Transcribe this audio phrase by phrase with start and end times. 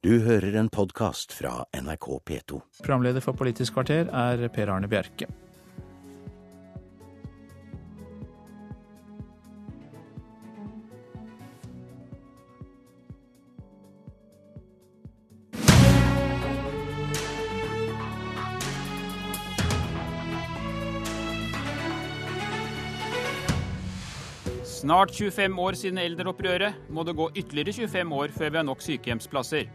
[0.00, 2.60] Du hører en podkast fra NRK P2.
[2.80, 5.26] Programleder for Politisk kvarter er Per Arne Bjerke.
[24.90, 28.80] Snart 25 år siden eldreopprøret må det gå ytterligere 25 år før vi har nok
[28.82, 29.68] sykehjemsplasser.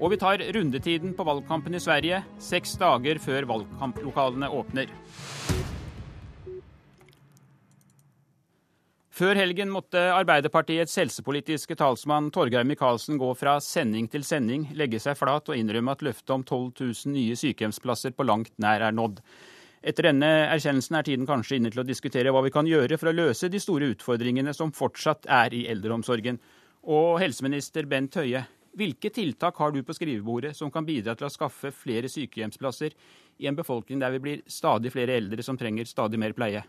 [0.00, 4.88] Og vi tar rundetiden på valgkampen i Sverige seks dager før valgkamplokalene åpner.
[9.12, 15.20] Før helgen måtte Arbeiderpartiets helsepolitiske talsmann Torgeir Micaelsen gå fra sending til sending, legge seg
[15.20, 16.70] flat og innrømme at løftet om 12
[17.04, 19.20] 000 nye sykehjemsplasser på langt nær er nådd.
[19.84, 23.10] Etter denne erkjennelsen er tiden kanskje inne til å diskutere hva vi kan gjøre for
[23.10, 26.38] å løse de store utfordringene som fortsatt er i eldreomsorgen.
[26.88, 28.46] Og helseminister Bent Høie,
[28.80, 32.96] hvilke tiltak har du på skrivebordet som kan bidra til å skaffe flere sykehjemsplasser
[33.44, 36.64] i en befolkning der vi blir stadig flere eldre som trenger stadig mer pleie?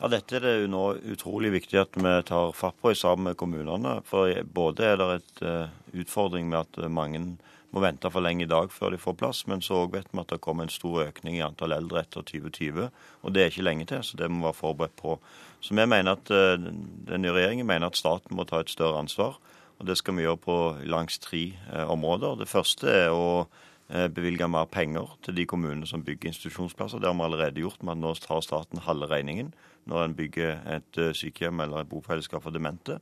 [0.00, 3.38] Ja, Dette er det jo nå utrolig viktig at vi tar fatt på sammen med
[3.38, 4.00] kommunene.
[4.10, 7.22] For både er det et uh, utfordring med at mange
[7.70, 9.44] må vente for lenge i dag før de får plass.
[9.50, 12.90] Men så vet vi at det kommer en stor økning i antall eldre etter 2020.
[13.22, 15.16] Og det er ikke lenge til, så det må vi være forberedt på.
[15.60, 18.98] Så vi mener at eh, Den nye regjeringen mener at staten må ta et større
[18.98, 19.38] ansvar.
[19.78, 22.40] Og det skal vi gjøre på langs tre eh, områder.
[22.42, 23.46] Det første er å
[23.88, 26.98] eh, bevilge mer penger til de kommunene som bygger institusjonsplasser.
[26.98, 29.54] Det har vi allerede gjort med at nå tar staten halve regningen
[29.88, 32.98] når en bygger et sykehjem eller et bofellesskap for demente.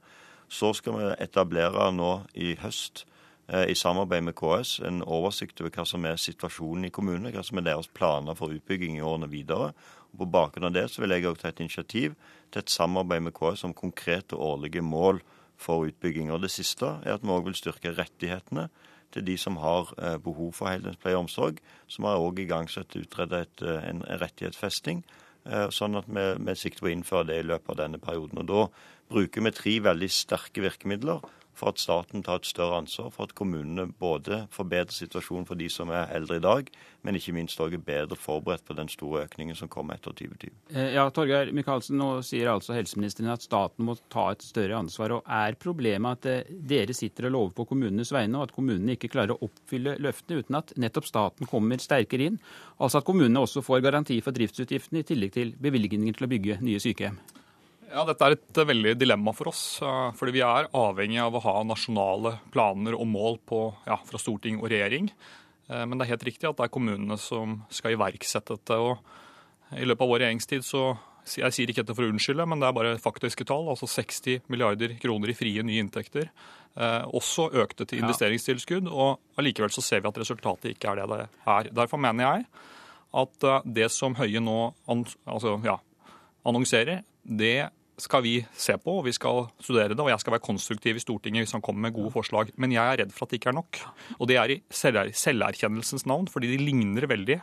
[0.49, 3.03] Så skal vi etablere nå i høst
[3.49, 7.57] i samarbeid med KS en oversikt over hva som er situasjonen i kommunene, hva som
[7.57, 9.71] er deres planer for utbygging i årene videre.
[10.13, 12.17] Og på bakgrunn av det så vil jeg også ta et initiativ
[12.53, 15.23] til et samarbeid med KS om konkrete årlige mål
[15.57, 16.31] for utbygging.
[16.33, 18.69] Og Det siste er at vi òg vil styrke rettighetene
[19.13, 21.63] til de som har eh, behov for heldøgns pleie og omsorg.
[21.89, 25.05] Så vi har òg igangsatt utredet eh, en rettighetsfesting,
[25.73, 28.43] sånn at vi, vi sikter på å innføre det i løpet av denne perioden.
[28.43, 28.65] Og Da
[29.09, 31.23] bruker vi tre veldig sterke virkemidler
[31.59, 35.69] for at staten tar et større ansvar for at kommunene både forbedrer situasjonen for de
[35.73, 36.71] som er eldre i dag,
[37.07, 40.55] men ikke minst òg er bedre forberedt på den store økningen som kommer etter 2020.
[40.75, 45.19] Eh, ja, Torgeir Micaelsen, nå sier altså helseministeren at staten må ta et større ansvar.
[45.19, 48.97] og Er problemet at eh, dere sitter og lover på kommunenes vegne, og at kommunene
[48.97, 52.41] ikke klarer å oppfylle løftene uten at nettopp staten kommer sterkere inn?
[52.79, 56.63] Altså at kommunene også får garanti for driftsutgiftene i tillegg til bevilgninger til å bygge
[56.63, 57.19] nye sykehjem?
[57.89, 59.81] Ja, Dette er et veldig dilemma for oss.
[59.83, 64.21] Eh, fordi Vi er avhengig av å ha nasjonale planer og mål på, ja, fra
[64.21, 65.11] storting og regjering.
[65.69, 68.77] Eh, men det er helt riktig at det er kommunene som skal iverksette dette.
[68.77, 68.99] og
[69.73, 70.99] I løpet av vår regjeringstid så
[71.29, 73.69] Jeg sier ikke dette for å unnskylde, men det er bare faktiske tall.
[73.69, 76.31] Altså 60 milliarder kroner i frie nye inntekter.
[76.75, 78.89] Eh, også økte til investeringstilskudd.
[78.89, 81.69] og Allikevel så ser vi at resultatet ikke er det det er.
[81.69, 82.47] Derfor mener jeg
[83.13, 85.77] at det som Høie nå altså, ja,
[86.47, 90.01] annonserer, det skal vi se på, og vi skal studere det.
[90.03, 92.53] Og jeg skal være konstruktiv i Stortinget hvis han kommer med gode forslag.
[92.57, 93.81] Men jeg er redd for at det ikke er nok.
[94.19, 97.41] Og det er i selverkjennelsens navn, fordi de ligner veldig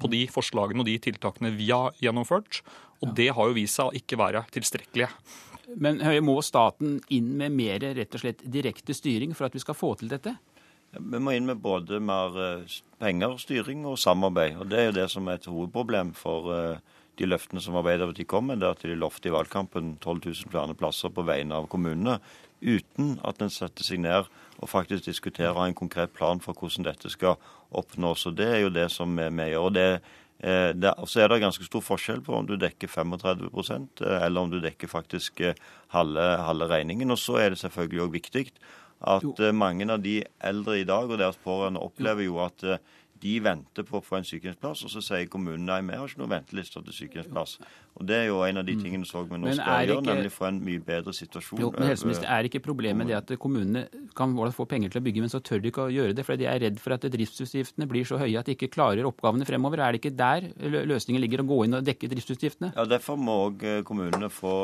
[0.00, 2.62] på de forslagene og de tiltakene vi har gjennomført.
[3.04, 5.10] Og det har jo vist seg å ikke være tilstrekkelige.
[5.76, 9.62] Men Høie, må staten inn med mer rett og slett direkte styring for at vi
[9.62, 10.32] skal få til dette?
[10.96, 14.56] Vi må inn med både mer eh, penger, styring og samarbeid.
[14.56, 18.28] Og Det er jo det som er et hovedproblem for uh, de løftene som Arbeiderpartiet
[18.30, 21.66] kom med, det at de lovte i valgkampen 12 000 flere plasser på vegne av
[21.70, 22.18] kommunene,
[22.62, 27.10] uten at en setter seg ned og faktisk diskuterer en konkret plan for hvordan dette
[27.12, 27.38] skal
[27.70, 28.26] oppnås.
[28.26, 29.70] Og Det er jo det som vi, gjør.
[29.74, 29.86] Det,
[30.40, 33.46] eh, det, så er det ganske stor forskjell på om du dekker 35
[34.02, 35.54] eh, eller om du dekker faktisk eh,
[35.94, 37.10] halve, halve regningen.
[37.10, 38.50] Og så er det selvfølgelig òg viktig
[38.98, 42.64] at mange av de eldre i dag og deres pårørende opplever jo at
[43.22, 46.22] de venter på å få en sykehjemsplass, og så sier kommunen nei, vi har ikke
[46.22, 47.58] noen ventelister til sykehjemsplass.
[47.98, 48.82] Og Det er jo en av de mm.
[48.84, 51.58] tingene så vi nå skal gjøre, nemlig få en mye bedre situasjon.
[51.64, 55.24] Jo, men helseminister, Er ikke problemet det at kommunene kan få penger til å bygge,
[55.24, 57.88] men så tør de ikke å gjøre det fordi de er redd for at driftsutgiftene
[57.90, 59.82] blir så høye at de ikke klarer oppgavene fremover?
[59.82, 60.46] Er det ikke der
[60.86, 62.70] løsningen ligger, å gå inn og dekke driftsutgiftene?
[62.76, 64.54] Ja, Derfor må òg eh, kommunene få,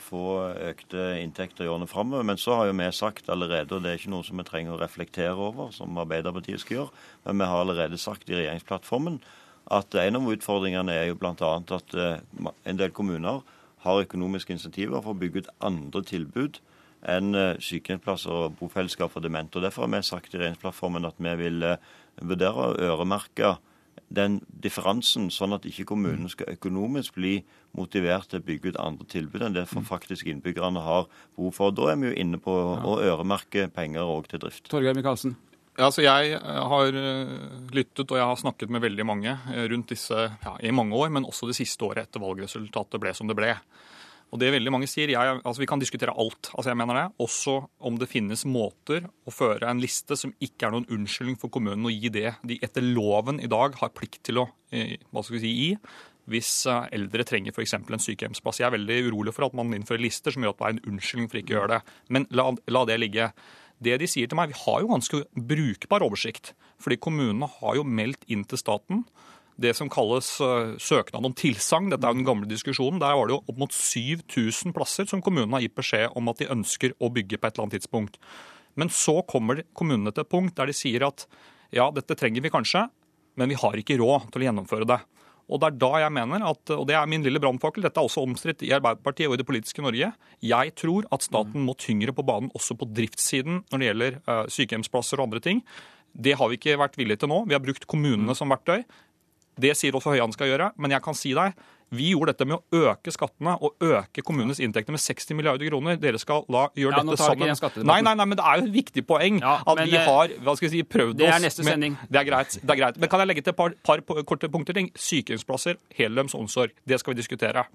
[0.00, 0.24] få,
[0.68, 2.26] økte inntekter i årene framover.
[2.28, 4.76] Men så har jo vi sagt allerede, og det er ikke noe som vi trenger
[4.76, 9.20] å reflektere over, som Arbeiderpartiet skal gjøre, men vi har allerede sagt i regjeringsplattformen
[9.72, 11.34] at en av utfordringene er jo bl.a.
[11.78, 13.42] at eh, en del kommuner
[13.82, 16.60] har økonomiske insentiver for å bygge ut andre tilbud
[17.08, 19.58] enn eh, sykehjemsplasser og bofellesskap for demente.
[19.58, 23.56] Og Derfor har vi sagt i regjeringsplattformen at vi vil eh, vurdere å øremerke
[24.12, 27.38] den differansen, sånn at ikke kommunen skal økonomisk bli
[27.76, 31.72] motivert til å bygge ut andre tilbud enn det for faktisk innbyggerne har behov for.
[31.72, 34.68] Da er vi jo inne på å øremerke penger òg til drift.
[34.72, 35.36] Torgeir Micaelsen.
[35.72, 37.30] Ja, altså jeg eh, har eh,
[37.72, 41.08] lyttet og jeg har snakket med veldig mange eh, rundt disse ja, i mange år,
[41.14, 43.54] men også det siste året etter valgresultatet ble som det ble.
[44.32, 47.06] Og det veldig mange sier, jeg, altså Vi kan diskutere alt, altså jeg mener det,
[47.24, 47.56] også
[47.88, 51.88] om det finnes måter å føre en liste som ikke er noen unnskyldning for kommunen
[51.88, 55.42] å gi det de etter loven i dag har plikt til å hva skal vi
[55.42, 55.70] si, gi
[56.32, 57.74] hvis eldre trenger f.eks.
[57.76, 58.62] en sykehjemsplass.
[58.62, 60.94] Jeg er veldig urolig for at man innfører lister som gjør at det er en
[60.94, 61.96] unnskyldning for ikke å gjøre det.
[62.16, 63.26] Men la, la det ligge.
[63.82, 66.54] Det de sier til meg, Vi har jo ganske brukbar oversikt.
[66.82, 69.06] Fordi kommunene har jo meldt inn til staten
[69.62, 71.90] det som kalles uh, søknad om tilsagn.
[71.92, 73.00] Dette er jo den gamle diskusjonen.
[73.02, 76.40] Der var det jo opp mot 7000 plasser som kommunene har gitt beskjed om at
[76.40, 78.18] de ønsker å bygge på et eller annet tidspunkt.
[78.80, 81.26] Men så kommer kommunene til et punkt der de sier at
[81.72, 82.86] ja, dette trenger vi kanskje,
[83.36, 84.98] men vi har ikke råd til å gjennomføre det.
[85.50, 88.06] Og det er da jeg mener at, og det er min lille brannfakkel, dette er
[88.06, 90.12] også omstridt i Arbeiderpartiet og i det politiske Norge,
[90.42, 94.44] jeg tror at staten må tyngre på banen også på driftssiden når det gjelder uh,
[94.52, 95.62] sykehjemsplasser og andre ting.
[96.12, 97.42] Det har vi ikke vært villige til nå.
[97.48, 98.84] Vi har brukt kommunene som verktøy.
[99.60, 101.56] Det sier også Høie skal gjøre, men jeg kan si deg
[101.92, 105.98] vi gjorde dette med å øke skattene og øke kommunenes inntekter med 60 milliarder kroner.
[106.00, 107.52] Dere skal la gjøre ja, dette sammen.
[107.88, 110.08] Nei, nei, nei, men det er jo et viktig poeng ja, at men, vi eh,
[110.08, 111.20] har hva skal vi si, prøvd oss.
[111.20, 111.98] det er neste sending.
[112.00, 113.00] Men, det, er greit, det er greit.
[113.02, 114.80] Men kan jeg legge til et par, par korte punkter?
[114.96, 116.72] Sykehjemsplasser, heldøgns omsorg.
[116.88, 117.66] Det skal vi diskutere.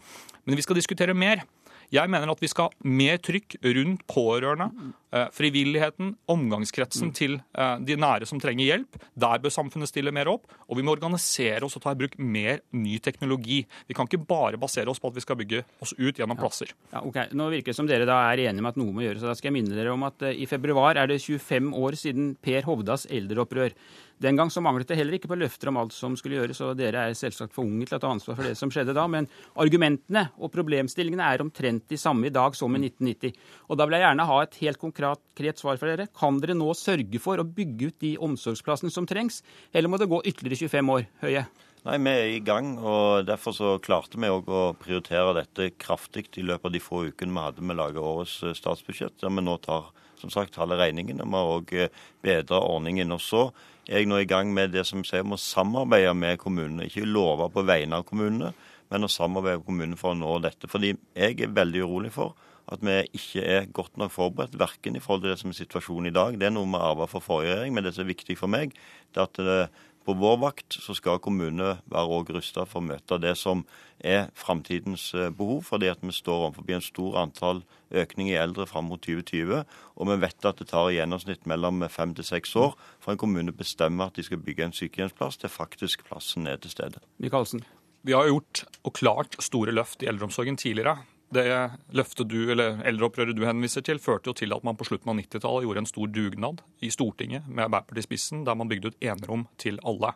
[0.50, 1.46] Men vi skal diskutere mer.
[1.94, 7.78] Jeg mener at vi skal ha mer trykk rundt pårørende, eh, frivilligheten, omgangskretsen til eh,
[7.80, 8.98] de nære som trenger hjelp.
[9.16, 10.52] Der bør samfunnet stille mer opp.
[10.68, 13.62] Og vi må organisere oss og ta i bruk mer ny teknologi.
[13.88, 16.74] Vi kan ikke bare basere oss på at vi skal bygge oss ut gjennom plasser.
[16.92, 17.22] Ja, ok.
[17.32, 19.24] Nå virker det som dere da er enige med at noe må gjøres.
[19.24, 22.34] Da skal jeg minne dere om at eh, i februar er det 25 år siden
[22.44, 23.78] Per Hovdas eldreopprør.
[24.24, 26.78] Den gang så manglet det heller ikke på løfter om alt som skulle gjøres, og
[26.80, 29.04] dere er selvsagt for unge til å ta ansvar for det som skjedde da.
[29.12, 29.30] Men
[29.62, 33.38] argumentene og problemstillingene er omtrent de samme i dag som i 1990.
[33.70, 36.10] Og da vil jeg gjerne ha et helt konkret svar fra dere.
[36.18, 40.10] Kan dere nå sørge for å bygge ut de omsorgsplassene som trengs, eller må det
[40.10, 41.08] gå ytterligere 25 år?
[41.22, 41.46] Høie?
[41.88, 46.44] Nei, Vi er i gang, og derfor så klarte vi å prioritere dette kraftig i
[46.44, 49.46] løpet av de få ukene vi hadde med å lage årets eh, statsbudsjett, der vi
[49.46, 51.22] nå tar som sagt halve regningen.
[51.22, 53.14] Og vi har òg eh, bedra ordningen.
[53.16, 53.46] Og så
[53.88, 56.88] er jeg nå i gang med det som sier om å samarbeide med kommunene.
[56.88, 58.52] Ikke love på vegne av kommunene,
[58.92, 60.70] men å samarbeide med kommunene for å nå dette.
[60.72, 62.36] Fordi jeg er veldig urolig for
[62.68, 66.10] at vi ikke er godt nok forberedt, verken i forhold til det som er situasjonen
[66.10, 66.36] i dag.
[66.40, 68.76] Det er noe vi arva fra forrige regjering, men det som er viktig for meg,
[69.16, 72.80] det er at det, eh, på vår vakt så skal kommunene være òg rusta for
[72.80, 73.66] å møte det som
[74.00, 77.60] er framtidens eh, behov, fordi at vi står overfor en stor antall
[77.92, 79.66] økning i eldre fram mot 2020.
[79.98, 83.20] Og vi vet at det tar i gjennomsnitt mellom fem til seks år for en
[83.20, 87.04] kommune bestemmer at de skal bygge en sykehjemsplass, til faktisk plassen er til stede.
[87.20, 87.66] Michaelsen.
[88.08, 91.02] Vi har gjort og klart store løft i eldreomsorgen tidligere.
[91.34, 91.44] Det
[91.92, 95.18] løftet du, eller eldreopprøret du henviser til, førte jo til at man på slutten av
[95.20, 99.04] 90-tallet gjorde en stor dugnad i Stortinget med Arbeiderpartiet i spissen, der man bygde ut
[99.04, 100.14] enerom til alle.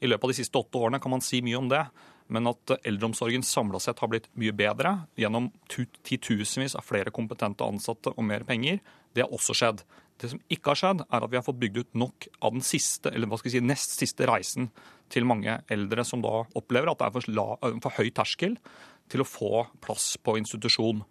[0.00, 1.82] I løpet av de siste åtte årene kan man si mye om det,
[2.32, 8.16] men at eldreomsorgen samla sett har blitt mye bedre gjennom titusenvis av flere kompetente ansatte
[8.16, 8.80] og mer penger,
[9.14, 9.84] det har også skjedd.
[10.16, 12.64] Det som ikke har skjedd, er at vi har fått bygd ut nok av den
[12.64, 14.70] siste, eller hva skal vi si, nest siste reisen
[15.12, 17.46] til mange eldre som da opplever at det er for, la,
[17.84, 18.56] for høy terskel
[19.12, 21.02] til å få plass på institusjon.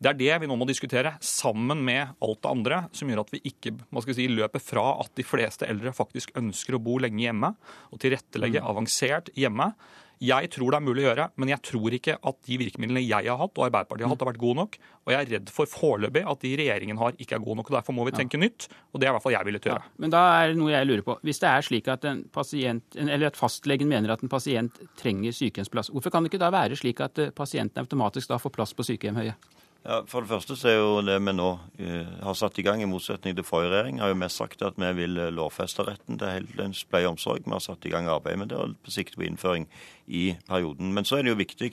[0.00, 3.32] Det er det vi nå må diskutere, sammen med alt det andre som gjør at
[3.34, 3.74] vi ikke
[4.16, 7.52] si, løper fra at de fleste eldre faktisk ønsker å bo lenge hjemme
[7.92, 8.70] og tilrettelegge mm.
[8.72, 9.74] avansert hjemme.
[10.20, 13.24] Jeg tror det er mulig å gjøre, men jeg tror ikke at de virkemidlene jeg
[13.24, 14.74] har hatt og Arbeiderpartiet har hatt, har vært gode nok.
[15.06, 17.70] Og jeg er redd for foreløpig at de regjeringen har, ikke er gode nok.
[17.70, 18.42] og Derfor må vi tenke ja.
[18.44, 19.78] nytt, og det er i hvert fall jeg å gjøre.
[19.78, 21.16] Ja, men da er det noe jeg lurer på.
[21.24, 25.32] Hvis det er slik at, en pasient, eller at fastlegen mener at en pasient trenger
[25.40, 28.76] sykehjemsplass, hvorfor kan det ikke da være slik at eh, pasienten automatisk da får plass
[28.76, 29.38] på sykehjem, Høie?
[29.80, 32.82] Ja, For det første så er jo det vi nå uh, har satt i gang,
[32.84, 36.18] i motsetning til forrige regjering, har jo mest sagt at vi vil uh, lovfeste retten
[36.20, 37.46] til heldøgns pleie og omsorg.
[37.46, 39.64] Vi har satt i gang arbeid med det og på sikte på innføring
[40.06, 40.92] i perioden.
[40.92, 41.72] Men så er det jo viktig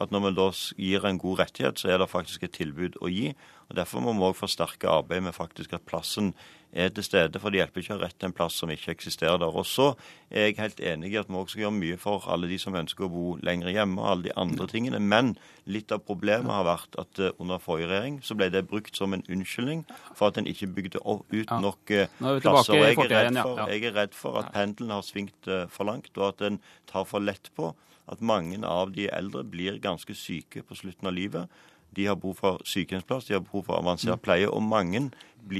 [0.00, 0.48] at når vi da
[0.80, 3.34] gir en god rettighet, så er det faktisk et tilbud å gi.
[3.68, 6.32] og Derfor må vi òg forsterke arbeidet med faktisk at plassen
[6.72, 7.40] er til stede.
[7.40, 9.52] For det hjelper ikke å ha rett til en plass som ikke eksisterer der.
[9.52, 9.92] Og så
[10.30, 12.76] er jeg helt enig i at vi også skal gjøre mye for alle de som
[12.78, 15.02] ønsker å bo lenger hjemme, og alle de andre tingene.
[15.02, 15.34] Men
[15.70, 19.14] litt av problemet har vært at eh, under forrige regjering så ble det brukt som
[19.14, 19.84] en unnskyldning
[20.16, 22.74] for at en ikke bygde ut nok eh, plasser.
[22.74, 25.88] Og jeg er, redd for, jeg er redd for at pendelen har svingt eh, for
[25.88, 27.74] langt, og at en tar for lett på
[28.10, 31.60] at mange av de eldre blir ganske syke på slutten av livet.
[31.96, 34.24] De har behov for sykehjemsplass, de har behov for avansert mm.
[34.24, 34.48] pleie.
[34.48, 35.10] Og mange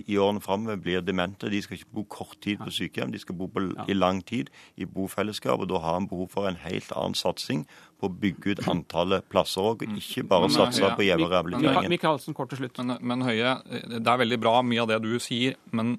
[0.07, 1.51] i årene framover blir demente.
[1.51, 4.51] De skal ikke bo kort tid på sykehjem, de skal bo på, i lang tid
[4.77, 5.61] i bofellesskap.
[5.61, 7.67] og Da har en behov for en helt annen satsing
[8.01, 10.95] på å bygge ut antallet plasser òg, og ikke bare men, satse ja.
[10.97, 11.93] på hjemmerehabiliteringen.
[11.93, 12.81] Michaelsen, kort til slutt.
[12.83, 13.59] Men, men Høie,
[13.99, 15.59] det er veldig bra mye av det du sier.
[15.71, 15.99] men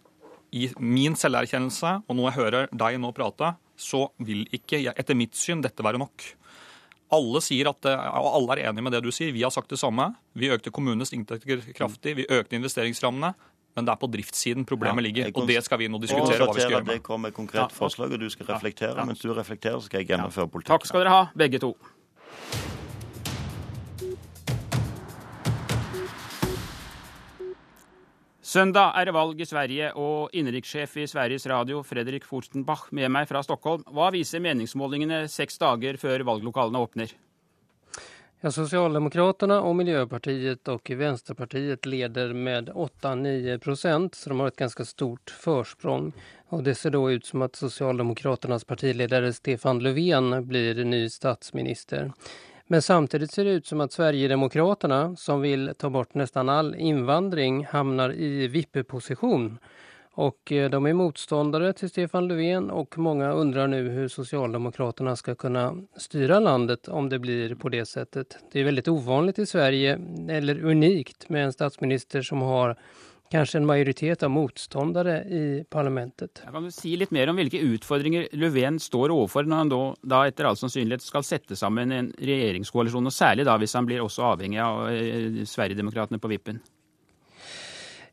[0.54, 5.18] i min selverkjennelse, og nå jeg hører deg nå prate, så vil ikke, jeg, etter
[5.18, 6.28] mitt syn, dette være nok.
[7.14, 9.34] Alle sier at, og alle er enige med det du sier.
[9.36, 10.10] Vi har sagt det samme.
[10.34, 12.18] Vi økte kommunenes inntekter kraftig.
[12.22, 13.34] Vi økte investeringsrammene.
[13.74, 16.46] Men det er på driftssiden problemet ja, ligger, og det skal vi nå diskutere.
[16.46, 17.00] hva vi skal gjøre med.
[17.00, 17.74] Det kommer et konkret ja.
[17.74, 18.94] forslag, og du skal reflektere.
[19.00, 19.06] Ja.
[19.10, 20.76] Mens du reflekterer, så skal jeg gjennomføre politikk.
[20.76, 21.74] Takk skal dere ha, begge to.
[28.54, 33.26] Søndag er det valg i Sverige, og innenrikssjef i Sveriges Radio, Fredrik Forstenbach, med meg
[33.26, 33.82] fra Stockholm.
[33.90, 37.16] Hva viser meningsmålingene seks dager før valglokalene åpner?
[38.44, 44.86] Ja, Socialdemokraterna och Miljöpartiet och Vänsterpartiet leder med 8-9 prosent så de har ett ganska
[44.86, 46.14] stort försprång.
[46.50, 52.12] Och det ser då ut som att Socialdemokraternas partiledare Stefan Löfven blir ny statsminister.
[52.74, 57.66] Men samtidigt ser det ut som att Sverigedemokraterna som vill ta bort nästan all invandring
[57.66, 59.58] hamnar i vippeposition.
[60.12, 65.36] Och eh, de är motståndare till Stefan Löfven och många undrar nu hur Socialdemokraterna ska
[65.36, 68.38] kunna styra landet om det blir på det sättet.
[68.52, 70.00] Det är väldigt ovanligt i Sverige,
[70.30, 72.76] eller unikt, med en statsminister som har
[73.34, 76.44] kanskje en majoritet av motstandere i parlamentet.
[76.46, 79.82] Kan du si litt mer om hvilke utfordringer Löfven står overfor når han da,
[80.16, 84.06] da etter all sannsynlighet skal sette sammen en regjeringskoalisjon, og særlig da hvis han blir
[84.06, 86.62] også avhengig av eh, Sverigedemokraterna på vippen?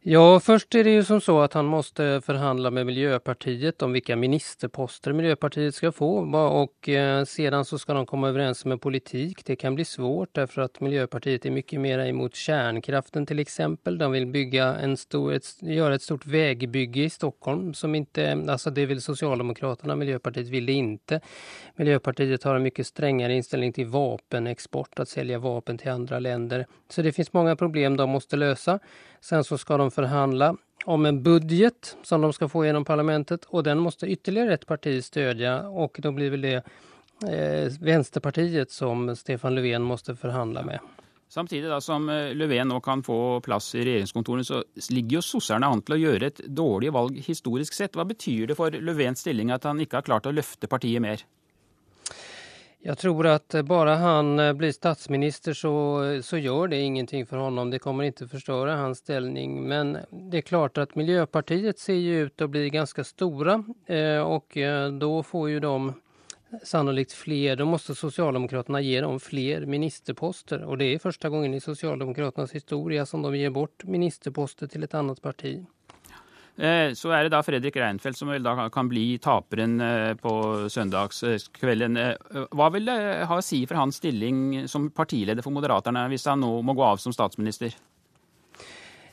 [0.03, 4.17] Ja, först är det ju som så att han måste förhandla med Miljöpartiet om vilka
[4.17, 6.19] ministerposter Miljöpartiet ska få
[6.65, 9.45] och eh, sedan så ska de komma överens med politik.
[9.45, 13.99] Det kan bli svårt därför att Miljöpartiet är mycket mer emot kärnkraften till exempel.
[13.99, 18.71] De vill bygga en stor, ett, göra ett stort vägbygge i Stockholm som inte, alltså
[18.71, 21.21] det vill Socialdemokraterna, Miljöpartiet vill det inte.
[21.77, 26.67] Miljöpartiet har en mycket strängare inställning till vapenexport, att sälja vapen till andra länder.
[26.89, 28.79] Så det finns många problem de måste lösa.
[29.21, 33.63] Sen så ska de förhandla om en budget som de ska få genom parlamentet och
[33.63, 36.63] den måste ytterligare ett parti stödja och då blir väl det
[37.29, 40.79] eh, Vänsterpartiet som Stefan Löfven måste förhandla med.
[41.29, 45.67] Samtidig da som eh, Löfven nå kan få plass i regjeringskontorene, så ligger jo sosserne
[45.67, 47.95] an til å gjøre et dårlig valg historisk sett.
[47.95, 51.23] Hva betyr det for Löfvens stilling at han ikke har klart å løfte partiet mer?
[52.83, 55.73] Jag tror at bare han eh, blir statsminister så,
[56.23, 57.71] så gjør det ingenting for honom.
[57.71, 59.69] Det kommer inte förstöra hans stilling.
[59.69, 63.65] Men det er klart at Miljøpartiet ser jo ut att bli ganske store,
[64.25, 65.93] og eh, får jo de
[66.65, 67.57] sannolikt flere.
[67.57, 70.65] Da må Socialdemokraterna gi dem flere ministerposter.
[70.65, 74.97] Og det er første gangen i Socialdemokraternas historie som de gir bort ministerposter til et
[74.97, 75.59] annet parti.
[76.61, 80.33] Eh, så er det da Fredrik Reinfeldt som vel da kan bli taperen eh, på
[80.69, 81.97] søndagskvelden.
[81.97, 82.97] Eh, hva vil det
[83.31, 86.85] ha å si for hans stilling som partileder for Moderaterna hvis han nå må gå
[86.85, 87.73] av som statsminister?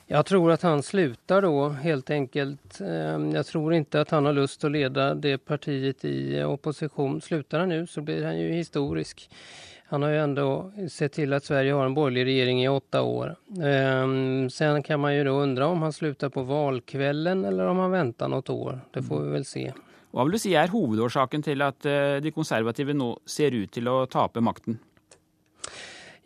[0.08, 2.78] Jeg tror at han slutar da, helt enkelt.
[2.80, 7.20] Jeg tror ikke at han har lyst til å lede det partiet i opposisjon.
[7.24, 9.26] Slutar han nå, så blir han jo historisk.
[9.90, 13.36] Han har ju ändå sett till att Sverige har en borgerlig regering i åtta år.
[13.64, 17.92] Ehm, sen kan man ju då undra om han slutar på valkvällen eller om han
[17.92, 18.80] väntar något år.
[18.92, 19.74] Det får vi väl se.
[20.12, 23.88] Hva vil du si er hovedårsaken til at eh, de konservative nå ser ut til
[23.92, 24.80] å tape makten?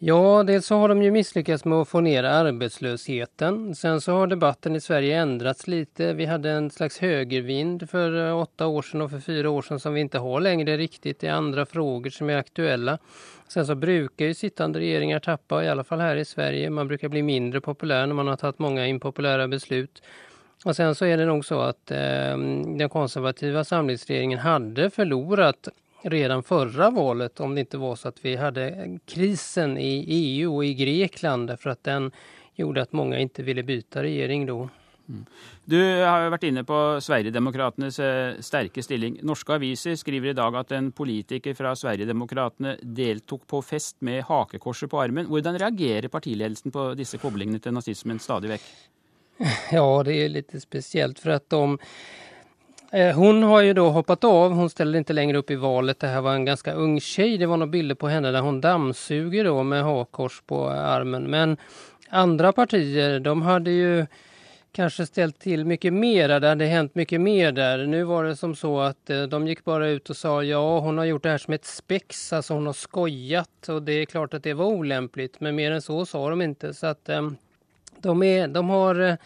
[0.03, 3.75] Ja, dels så har de ju misslyckats med å få ned arbetslösheten.
[3.75, 6.13] Sen så har debatten i Sverige ändrats lite.
[6.13, 9.79] Vi hadde en slags högervind för åtte åtta år sedan og for fyra år sedan
[9.79, 11.19] som vi ikke har längre riktigt.
[11.19, 12.97] Det är andra frågor som er aktuella.
[13.47, 16.69] Sen så brukar ju sittande regeringar tappa, i alla fall her i Sverige.
[16.69, 20.01] Man brukar bli mindre populær når man har tatt mange impopulära beslut.
[20.65, 22.33] Og sen så er det nog så at eh,
[22.77, 25.69] den konservativa samlingsregeringen hadde förlorat
[26.01, 30.65] redan förra valet om det inte var så att vi hade krisen i EU och
[30.65, 32.11] i Grekland därför att den
[32.55, 34.69] gjorde att många inte ville byta regering då.
[35.09, 35.25] Mm.
[35.65, 39.17] Du har jo vært inne på Sverigedemokratenes eh, sterke stilling.
[39.27, 44.91] Norske aviser skriver i dag at en politiker fra Sverigedemokraterna deltok på fest med hakekorset
[44.91, 45.27] på armen.
[45.27, 48.71] Hvordan reagerer partiledelsen på disse koblingene til nazismen stadig vekk?
[49.73, 51.77] Ja, det er litt spesielt, for at de
[52.93, 55.99] Eh, hon har ju då hoppat av, hun ställde ikke lenger opp i valet.
[55.99, 57.37] Det här var en ganske ung tjej.
[57.37, 61.23] Det var några bilder på henne der hun dammsuger då med hakkors på armen.
[61.23, 61.57] Men
[62.09, 64.05] andre partier, de hadde ju
[64.75, 66.39] kanskje ställt til mye mer.
[66.39, 67.85] Det hadde hendt mye mer der.
[67.87, 70.97] Nu var det som så att eh, de gikk bare ut og sa ja, hun
[70.97, 74.33] har gjort det här som ett spex, alltså hon har skojat og det er klart
[74.33, 75.39] at det var olämpligt.
[75.39, 76.73] Men mer enn så sa de ikke.
[76.73, 77.31] Så att eh,
[78.01, 79.17] de, är, de har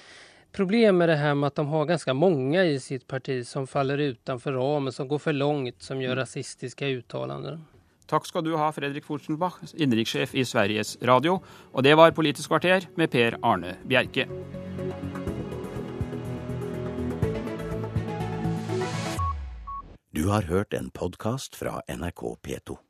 [0.55, 3.99] problem med det her med at de har ganske mange i sitt parti som faller
[3.99, 6.21] utenfor rammen, som går for langt, som gjør mm.
[6.21, 7.59] rasistiske uttalelser.
[8.05, 11.39] Takk skal du ha, Fredrik Forsenbach, innenrikssjef i Sveriges Radio.
[11.73, 14.29] Og det var Politisk kvarter med Per Arne Bjerke.
[20.15, 22.84] Du har hørt en podkast fra NRK P2.